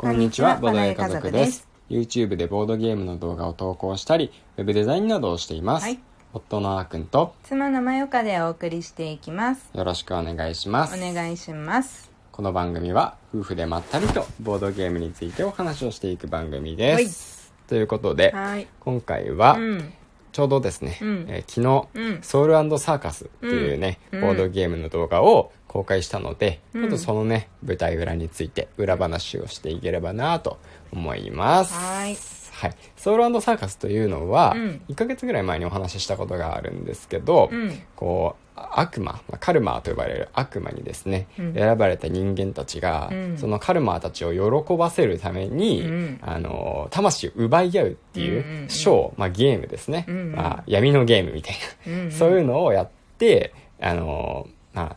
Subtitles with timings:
[0.00, 1.68] こんにちは、ボードゲー家族です。
[1.90, 5.82] YouTube でボードゲームの動画を投稿したり、ウェブデザインなどをしています。
[5.82, 5.98] はい。
[6.32, 9.68] 夫のあーくんと妻のまよかでお送りしていきます。
[9.74, 10.98] よろしくお願いします。
[10.98, 12.10] お願いします。
[12.32, 17.52] この番組は夫婦でまったりとボードゲームについてお話をしていく番組です。
[17.66, 18.66] ということで、はい。
[18.80, 19.92] 今回はうん。
[20.32, 21.26] ちょうどですね、うん。
[21.28, 22.22] えー昨日、うん。
[22.22, 24.20] ソウルサーカスっていうね、うん。
[24.22, 26.82] ボードゲームの動画を公開したので、うん。
[26.82, 30.58] ちょっとそのね舞台裏について裏話をしていければなと
[30.92, 31.72] 思います。
[31.74, 32.16] はい。
[32.52, 34.82] はい、ソウルサーカスというのは、うん。
[34.88, 37.80] 1ヶ月ぐらい前にお話ししたことがあるんですけど、うん。
[37.94, 41.54] こう悪魔まあカルマーと呼ばれる悪魔にですね、うん。
[41.54, 43.38] 選ばれた人間たちが、うん。
[43.38, 46.18] そのカルマーたちを喜ばせるために、うん。
[46.20, 48.68] あの魂を奪い合うっていうんうんううん。
[48.68, 50.32] ショー、まあ、ゲームですね、うんうん。
[50.32, 51.54] まあ、闇のゲームみたい
[51.86, 52.10] な、うんうん。
[52.10, 54.96] そういうのをやってあの、まあ、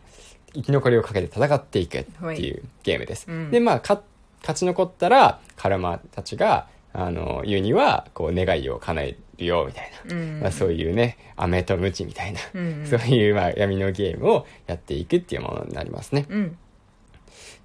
[0.54, 3.52] 生き残りをかけて戦っていくっていうゲームです、うん。
[3.52, 4.02] でまあか
[4.42, 10.40] 勝ち残ったらカルマーたちがあの言うにはこう願いを叶えるよみたいな、うん。
[10.42, 12.88] まあ、そういうね飴とムチみたいな、うんうん。
[12.88, 16.26] そういう、まあ、闇のゲームをやっていくっていうものになりますね。
[16.30, 16.58] うん。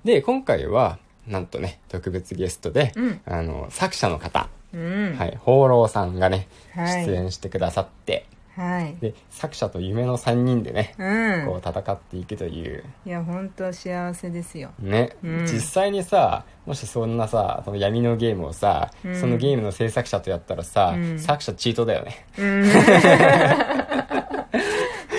[0.04, 3.20] で、今回は、なんとね、特別ゲストで、うん。
[3.26, 5.16] あの、作者の方、うん。
[5.18, 7.04] はい、放浪さんがね、はい。
[7.04, 8.26] 出演してくださって、
[8.58, 8.96] はい。
[9.00, 11.46] で、作者と夢の3人でね、うん。
[11.46, 14.72] こう戦っていくという、いや本当幸せですよ。
[14.80, 15.46] ね、うん。
[15.46, 19.20] 実際にさもしそんなさその闇のゲームをさ、うん。
[19.20, 21.18] そのゲームの制作者とやったらさ、うん。
[21.20, 22.26] 作者チートだよね。
[22.36, 22.64] うん。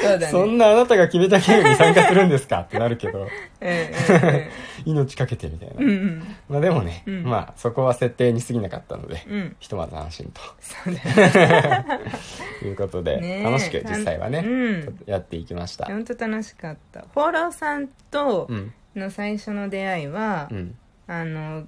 [0.09, 0.27] そうだね。
[0.27, 3.19] そんなあなたが決めたゲームに参加するんですかってなるけど。
[3.21, 3.27] うん
[4.85, 6.35] 命かけてみたいな、うんうん。
[6.47, 7.23] まあでもね、うん。
[7.23, 9.55] まあそこは設定に過ぎなかったので、うん。
[9.59, 11.85] ひとまず安心そうだね。
[12.37, 14.45] ということで、楽しく実際はね、
[15.05, 15.85] やっていきました。
[15.85, 17.01] 本当楽しかった。
[17.13, 18.73] フォローさんとうん。
[18.95, 20.75] の最初の出会いは、うん。
[21.07, 21.67] あの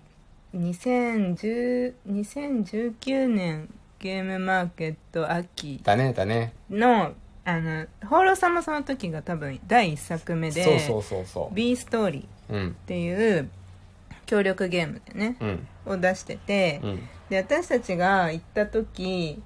[0.56, 6.54] 2010 2019年ゲームマーケット秋だねだね。
[6.70, 13.50] のあの放浪さんもその時が多分第1作目でそうそうそうそ B ストーリーっていう
[14.26, 15.68] 協力ゲームでね、うん。
[15.86, 17.00] を出してて、うん。
[17.30, 19.42] で私たちが行った時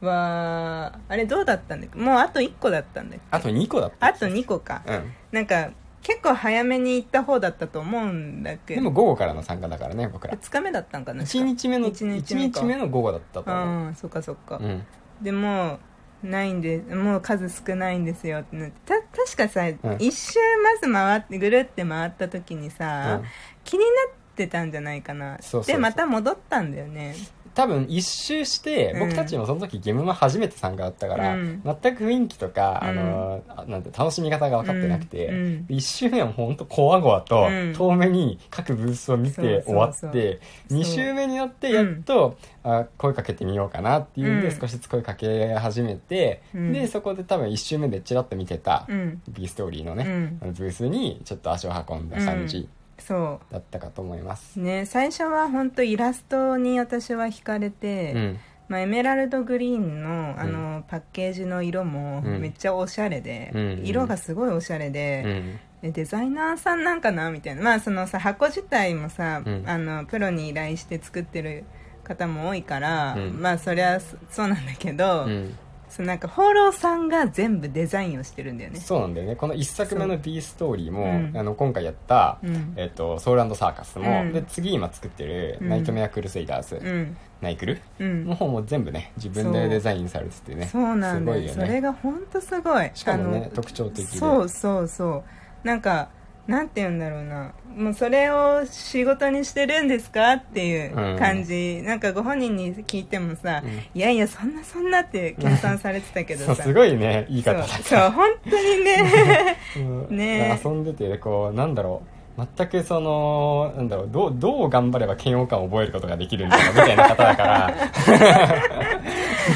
[0.00, 1.98] はあれどうだったんだっけ？
[1.98, 3.24] もうあと1個だったんだっけ？
[3.30, 5.12] あと2個だったあと2個か、うん。
[5.32, 5.70] なんか
[6.02, 8.80] 結構早めに行った方だったと思うんだけど。
[8.80, 10.34] でも午後からの参加だからね僕ら。
[10.34, 12.60] 2日目だったんかな？1日目の一1日目か。
[12.60, 13.86] 日目の午後だったと思う。
[13.86, 14.82] ああそっかそっか、うん。
[15.20, 15.78] でも
[16.24, 19.78] うないんでもう数少ないんですよってた確かさ、ん。
[19.98, 23.26] 一周まず回ってぐるって回った時にさ、うん。
[23.64, 25.36] 気になってたんじゃないかな。
[25.40, 25.76] そうそうそう。
[25.76, 27.14] でまた戻ったんだよね
[27.54, 29.00] 多分一周してうん。
[29.00, 31.62] 僕たちもその時ゲームマ初めて参加だったから、うん。
[31.64, 32.88] 全く雰囲気とか、うん。
[32.88, 35.34] あのあなんて楽しみ方が分かってなくて、うん。
[35.34, 35.66] うん。
[35.68, 37.72] 一周目はほんとこわごわと、うん。
[37.74, 44.60] 遠目に各ブースを見て終わってそう二周目になってやっと、あ声かけてみようかなっていうんで、うん。
[44.60, 46.72] 少しずつ声かけ始めて、うん。
[46.72, 49.22] でそこで多分一周目でチラッと見てた、うん。
[49.28, 50.04] B ストーリーのね、
[50.40, 52.68] ブースにちょっと足を運んだ感じ
[53.00, 54.58] そだったかと思います。
[54.60, 54.62] う。
[54.62, 58.38] ね最初は本当イラストに私は惹かれて、うん。
[58.68, 62.40] まあ、エメラルドグリーンのあの、パッケージの色もうん。
[62.40, 63.82] めっちゃおしゃれで、うん。
[63.84, 67.62] 色がすごいおしゃれで、デザイナーさんなんかなみたいな。
[67.62, 69.64] まあそのさ箱自体もさ、うん。
[69.66, 71.64] あのプロに依頼して作ってる
[72.04, 73.40] 方も多いから、うん。
[73.40, 75.54] まあそりゃそそうなんだけど、うん
[75.90, 78.80] そのなんか放浪さんが全部デザインをしてるんだよね。
[78.80, 79.36] そうなんだよね。
[79.36, 81.36] この1作目の B ストーリーも、うん。
[81.36, 82.74] あの今回やった、うん。
[82.76, 84.32] えっとソウルサーカスも、うん。
[84.32, 85.68] で次今作ってる、うん。
[85.68, 87.16] ナイトメアクルセイダーズ、うん。
[87.40, 88.26] ナイクルうん。
[88.26, 91.38] の方も全部ね自分でデザインされててねそうなんだよ。
[91.38, 91.66] すごいよね。
[91.66, 92.90] それが本当すごい。
[92.94, 94.18] しかもね特徴的で。
[94.18, 95.24] そうそうそ
[95.64, 95.66] う。
[95.66, 96.08] なんか
[96.50, 97.52] なんて言うんだろうな。
[97.76, 103.70] もうそれを仕事にしてるんですかっていう感じ、なんかご本人に聞いてもさ、うん。
[103.70, 106.56] いやいやそんなそんなって計算されてたけどさ。
[106.64, 107.78] すごいね言い方だった。
[107.78, 109.56] そう本当にね。
[110.10, 110.16] うん。
[110.16, 112.02] ね遊んでてこうなんだろ
[112.36, 112.46] う。
[112.56, 117.70] 全くそのなんだろうどうどう頑張れば嫌悪感を覚えることができるんだろうみたいな方だか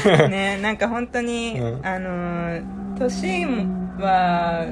[0.07, 0.27] ら。
[0.29, 1.85] ねなんか本当に、うん。
[1.85, 3.67] あのー年
[3.99, 4.65] は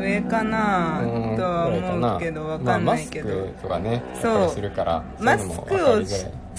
[0.00, 4.50] 上かなうんとは思うけどわかんないけど、まあ、マスクとかねそう。
[4.50, 6.02] するからマスクを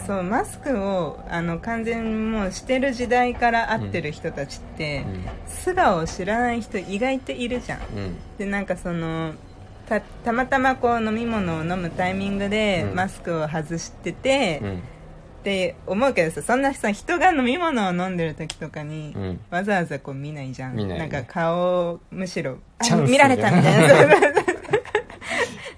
[0.06, 5.06] そうマスクをあの完全にもうしてる時代から会ってる人たちって、
[5.48, 7.98] 素顔を知らない人意外といるじゃんうん。
[7.98, 8.16] うん。
[8.38, 9.34] でなんかその
[9.88, 12.96] たたまたまこう飲み物を飲むタイミングでうん。
[12.96, 14.84] マスクを外してて、うん
[15.44, 19.40] って思うけどさそんなさ人が飲み物を飲んでる時とかに、うん。
[19.52, 20.76] わざわざこう見ないじゃん。
[20.76, 21.06] 見ないね。
[21.08, 22.60] んか顔をむしろ
[23.06, 24.16] 見られたみたいな。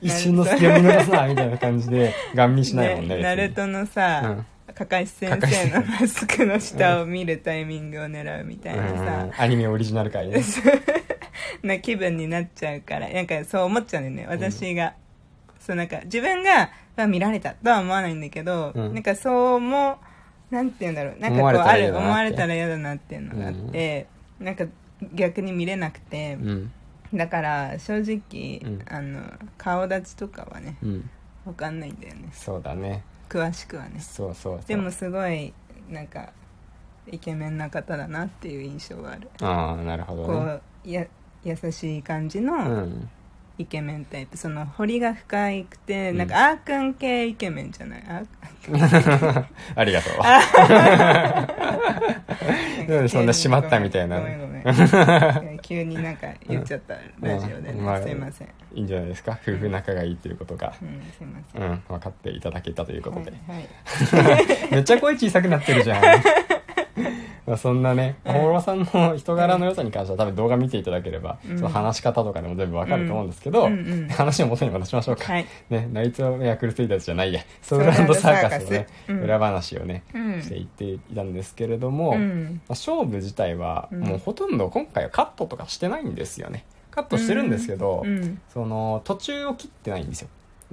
[0.01, 4.73] 一瞬の隙を見逃すなみたいな感じでガン見しないもんねねナルトのさ、うん。
[4.75, 8.97] かかし先生のマスクの下を見るタイミングを狙うみたいなうん。
[8.99, 10.43] さ、アニメオリジナル回ね。
[11.63, 14.35] な気分になっちゃうからなんかそう思っちゃうんだよね。
[14.35, 14.93] 私が、
[15.65, 18.93] そうなんか自分があ見られたとは思わないんだけど、うん。
[18.93, 19.97] なんかそうも
[20.51, 22.05] なんて言うんだろうなんかこう思われたあるら嫌だなって。
[22.05, 24.07] 思われたら嫌だなっていうのがあって、
[24.39, 24.65] なんか
[25.13, 26.71] 逆に見れなくて、うん。
[27.13, 28.85] だから正直、うん。
[28.87, 29.21] あの
[29.57, 31.09] 顔立ちとかはねうん。
[31.45, 32.29] わかんないんだよね。
[32.31, 33.03] そうだね。
[33.29, 33.99] 詳しくはね。
[33.99, 34.67] そうそうそう。
[34.67, 35.53] でもすごい
[35.89, 36.29] なんか
[37.07, 41.05] イケメンな方だなっていう印象がある、ああなるほどこねうや
[41.43, 43.09] 優しい感じうのん
[43.57, 46.17] イケメンタイプその彫りが深くて、うん。
[46.17, 48.03] なんかあーくん系イケメンじゃない？
[48.07, 48.25] あー
[49.75, 50.15] ありがとう。
[52.87, 54.19] でもそんな締まったみたいな。
[54.19, 54.63] ごめんごめん。
[54.63, 54.71] ご
[55.43, 57.85] めん急になんか言っちゃった、ラジオでね、うん。
[57.85, 59.37] まあすいません、いいんじゃないですか。
[59.41, 60.73] 夫婦仲がいいということが。
[60.81, 61.65] うん、すいませ、うん。
[61.73, 64.45] ん分かっていただけたということで、はいはい。
[64.73, 66.03] めっちゃ声小さくなってるじゃん
[67.45, 68.35] まあそんなねうん。
[68.35, 71.57] 大室さんの人柄の良さに関しては多分動画見ていただければ、うん。
[71.57, 73.69] その話し方とかでも全部わかると思うんですけど、
[74.09, 75.45] 話を元に戻しましょうか、はい。
[75.69, 77.41] ね、ナイトメアクルセイダーズじゃないや。
[77.61, 80.41] ソウルサーカスのね裏話をね、うん。
[80.41, 83.99] していっていたんですけれども、まあ、うん勝負自体はうん。
[84.01, 86.65] もうほとんど今回はカットとかしてないんですよね。
[86.91, 88.39] カットしてるんですけど、うん。
[88.53, 90.29] その途中を切ってないんですよ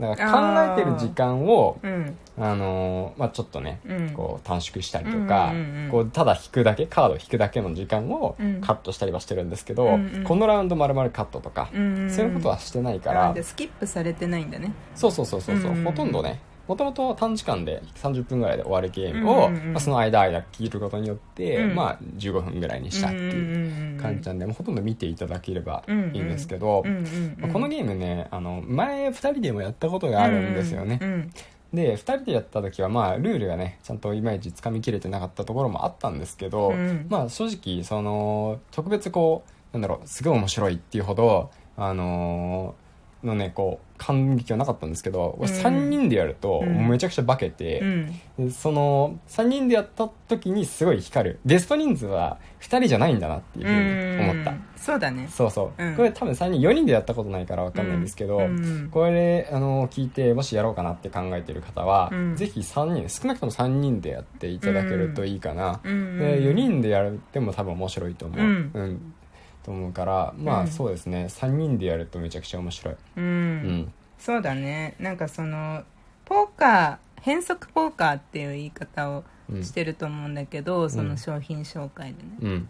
[0.08, 2.16] だから考えてる時間をうん。
[2.38, 4.10] あのーまあ、ちょっとね、うん。
[4.10, 8.60] こう短縮したりとか、うんうんうんこうただ引くだけカード引くだけの時間をうん。
[8.60, 10.24] カットしたりはしてるんですけど、うんうん。
[10.24, 14.72] このラウンド丸々カットとか、うんそういうことはしてないから、スキップされてないんだね。
[14.94, 15.84] そうそうそうそうそう、うんうん。
[15.84, 21.74] ほとんどねもともと短時間で30分ぐらいで終わるゲームを、うんうんうんまあ、その間間切ることによって、うん。
[21.74, 27.36] まあ、15分ぐらいにしたっていう感じなんで、もうほとんど見ていただければいいんですけど、うんうんうん。
[27.38, 31.32] まあこのゲームねあの前2人でもやったことがあるんですよね、うん
[31.72, 37.06] で2人でやった時はまあルールがねちゃんといまいちつかみきれてなかったところもあったんですけど、うん。
[37.08, 39.42] まあ正直その特別こ
[39.72, 42.81] うなんだろうすごい面白いっていうほどあのー
[43.24, 45.46] のねこう感激はなかったんですけど、うん。
[45.46, 46.88] 3人でやるとうん。
[46.88, 48.20] めちゃくちゃ化けて、うん。
[48.46, 51.40] でその3人でやった時にすごい光る。
[51.46, 55.28] ゲスト人数は2人じゃないんだなっていうふうに思った、うんそうだね。
[55.28, 55.94] そうそう、うん。
[55.94, 58.88] これ多分3人4人でやったことないから分かんないんですけど、うん。
[58.90, 69.14] これあの聞いてもしやろうかなって考えてる方は、うんぜひ3人少なくとも3人でやっていただけるといいかな、うんで4人でやるでも多分面白いと思う、うん
[69.62, 70.66] と思うからまあうん。
[70.68, 71.26] そうですね。
[71.28, 73.56] 3人でやるとめちゃくちゃ面白い、ううん。
[73.82, 74.94] んそうだね。
[74.98, 75.82] なんかその
[76.24, 82.68] ポーカー変則ポーカーっていう言い方をうんしてると思うんだけど、その商品紹介でね、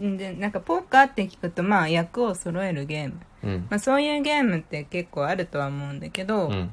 [0.00, 0.16] うん。
[0.16, 3.14] でなんかポーカーって聞くとまあ役を揃えるゲーム、
[3.44, 3.66] うん。
[3.70, 6.70] まあ、そういうゲームって結構あるとは思うんだけど、うん。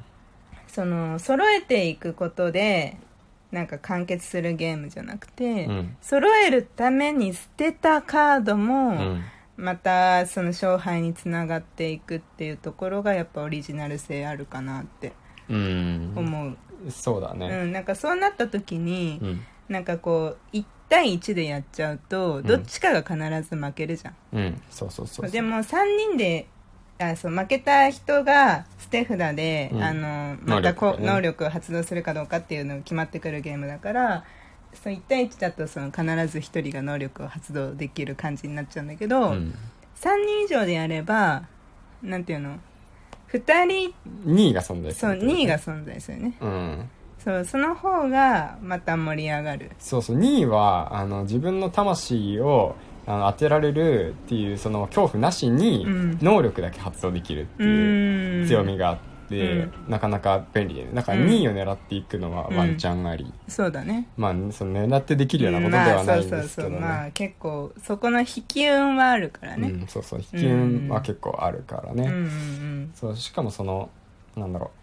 [0.68, 2.96] その揃えていくことで
[3.50, 5.96] なんか完結するゲームじゃなくて、うん。
[6.00, 9.22] 揃えるために捨てたカードも、うん
[9.60, 15.12] またその勝敗につながっていくっていうところがやっぱオリジナル性あるかなって
[15.48, 16.12] うん。
[16.16, 17.64] 思う、うそうだね。
[17.64, 19.40] んなんかそうなった時に、うん。
[19.68, 22.42] なんかこう1対1でやっちゃうとん。
[22.42, 24.62] どっちかが必ず負けるじゃん、うん。
[24.70, 25.30] そうそうそうそう。
[25.30, 26.46] でも3人で
[26.98, 29.82] あそう負けた人が捨て札で、うん。
[29.82, 34.24] あのまたこ能力能力を発動するかどうかっていうのが決まってくるゲームだから
[34.74, 39.54] そう1対1だとその必ず1人が能力を発動できる感じになっちゃうんだけど、うん。
[40.00, 41.42] 3人以上でやれば
[42.02, 42.56] なんていうの
[43.32, 43.94] ？2人
[44.26, 46.34] 2位が存在すそうる2位が存在するね。
[46.40, 46.88] うん。
[47.22, 49.70] そうその方がまた盛り上がる。
[49.78, 50.18] そうそう。
[50.18, 56.18] 2位はあの自分の魂をあの当てられるっていうその恐怖なしにうん。
[56.22, 59.09] 能力だけ発動できるってういう強みがあって、うん
[59.88, 64.08] なかなか便利で、ね、だからうん2位を狙っていくのはワンチャンあり、そうだね。
[64.16, 66.80] まあその狙ってできるようなことではないんですけどね、まあ、そうそうそう。
[66.80, 70.20] まあ結構そこの引き運はあるからね、うん、そうそう。
[70.32, 72.92] 引き運は結構あるからね、うんうん。
[72.94, 73.90] そうしかもその
[74.36, 74.79] なんだろう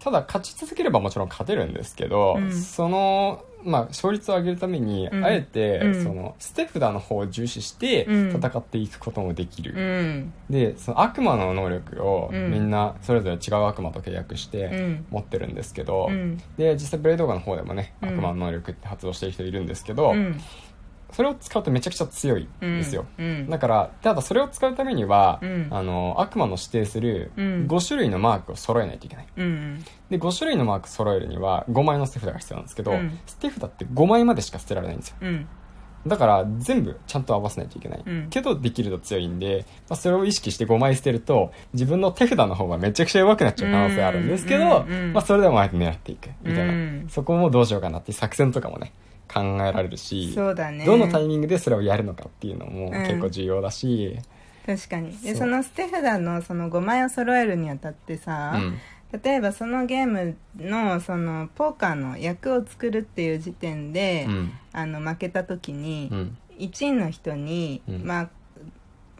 [0.00, 2.52] ただ勝ち続ければもちろん勝てるんですけど、うん。
[2.52, 5.24] その、まあ、勝率を上げるために、うん。
[5.24, 6.04] あえて、うん。
[6.04, 8.30] その捨て札の方を重視してうん。
[8.30, 10.32] 戦っていくこともできる、うん。
[10.48, 12.50] でその悪魔の能力をうん。
[12.50, 15.04] みんなそれぞれ違う悪魔と契約しうてん。
[15.10, 16.40] 持ってるんですけど、うん。
[16.56, 18.08] で実際ブレイドガの方でもねうん。
[18.10, 20.40] 悪魔の能力って発動してる人いるんですけど、うん
[21.12, 22.48] それを使うとめちゃくちゃ強いん。
[22.60, 23.48] ですよ、うん。
[23.48, 25.68] だからただそれを使うためには、うん。
[25.70, 27.66] あの悪魔の指定するうん。
[27.66, 29.26] 5種類のマークを揃えないといけない。
[29.36, 33.18] うんで5種類のマーク揃えるには5枚の捨て札が必要なんですけど、うん。
[33.26, 35.16] 捨て札って5枚までしか捨てられないんですよ。
[35.22, 35.48] うん。
[36.06, 38.26] だから全部ちゃんと合わせないといけない、うん。
[38.30, 47.06] けどできると強いんで、まあ、それを意識して5枚捨てると自分の手札の方がめちゃくちゃ弱くなっちゃう可能性あるんですけど、うんうんまあ、それでもあえて狙っていくみたいな、うん。
[47.10, 48.92] そこもどうしようかなっていう作戦とかもね
[49.32, 50.84] 考えられるしそうだね。
[50.84, 52.92] どのタイミングでそれをやるのかっていうのもうん。
[52.92, 54.18] 結構重要だし、
[54.66, 55.16] 確かに。
[55.18, 58.78] でそそうの捨て札のその5枚を揃えるにあたってさ、うん。
[59.22, 64.52] 例えばそのゲームのそのポーカーの役を作るっていう時点で、うん。
[64.72, 66.38] あの負けた時に、うん。
[66.58, 68.04] 1位の人に、うん。
[68.04, 68.30] まあ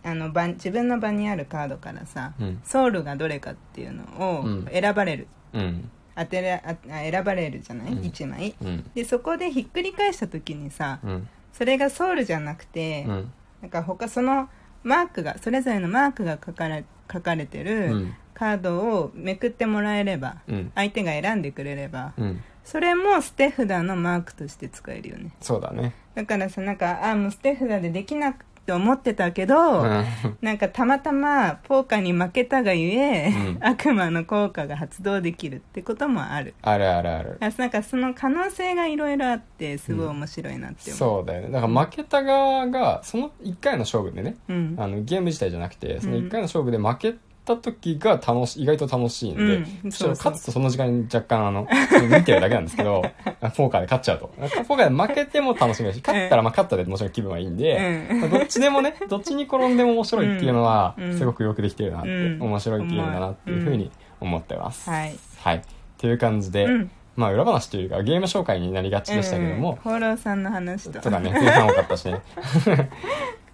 [0.05, 2.61] あの場自分の場にあるカードからさ、うん。
[2.65, 4.69] ソウルがどれかっていうのをうん。
[4.71, 7.99] 選ばれる、うん当てれああ選ばれるじゃない、うん。
[8.01, 8.55] 1枚。
[8.61, 8.91] うん。
[8.95, 11.29] でそこでひっくり返した時にさ、うん。
[11.53, 13.33] それがソウルじゃなくて、うん。
[13.63, 14.49] なんか他その
[14.83, 18.15] マークがそれぞれのマークが書かれ書かれてうるん。
[18.35, 20.73] カードをめくってもらえれば、うん。
[20.75, 22.43] 相手が選んでくれれば、うん。
[22.65, 25.31] それも捨て札のマークとして使えるよね。
[25.41, 25.95] そうだね。
[26.15, 28.35] だからさなんかあもう捨て札でできな
[28.69, 30.05] くて思ってたけど、うん。
[30.43, 33.59] なんかたまたまポーカーに負けたがゆえ、うん。
[33.61, 36.55] 悪魔の効果が発動できるってこともある。
[36.63, 37.39] あるあるある。
[37.41, 41.51] あなんかその可能性がいろいろあってすごい面白いなって思う、そうだよね。
[41.51, 44.77] だから負けた側がその1回の勝負でねうん。
[44.79, 47.17] あのゲーム自体じゃなくてその1回の勝負で負け
[47.57, 50.31] た時が楽し意外と楽しいんで、うんそしたらそう。
[50.31, 51.67] そう勝つとその時間に若干あの
[52.11, 53.03] 見てるだけなんですけど
[53.57, 54.27] ポーカーで勝っちゃうと。
[54.37, 58.21] ポーカーで負けても楽しめるし勝ったらまあ勝ったでもちろん気分はいいんで、うん。
[58.21, 62.43] まあどっちでもね どっちに転んでも面白いっていうのはうんすごくよくできてるなって、うん。
[62.43, 63.91] 面白いゲームだなっていうふうに
[64.21, 65.63] 思ってます、はいはい。
[65.99, 66.91] という感じで、うん。
[67.17, 69.93] まあ裏話というかゲーム紹介になりがちでしたけども、うん。
[69.93, 71.01] 放浪さんの話と。
[71.01, 72.21] とかね、前半多かったしね。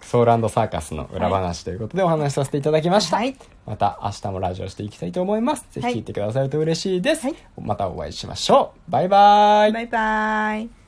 [0.05, 3.17] ソウルサーカスの裏話ということでお話しさせていただきました。
[3.17, 3.35] はい
[3.65, 5.65] また明日もラジオしていきたいと思います。
[5.71, 7.23] ぜひはい聞いてくださると嬉しいです。
[7.25, 8.91] はいまたお会いしましょう。
[8.91, 9.71] バイバイ。
[9.73, 10.84] バイバイ